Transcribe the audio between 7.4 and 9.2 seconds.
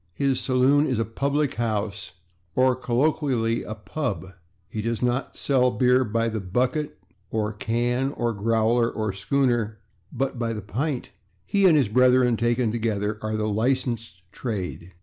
/can/ or /growler/ or